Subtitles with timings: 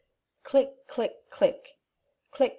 [0.41, 0.87] Click!
[0.87, 1.29] click!
[1.29, 1.77] click!—
[2.31, 2.49] click